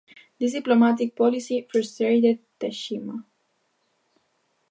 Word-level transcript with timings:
This 0.39 0.53
diplomatic 0.53 1.15
policy 1.15 1.67
frustrated 1.71 2.39
Teshima. 2.59 3.23